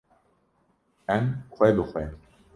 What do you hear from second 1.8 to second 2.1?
xwe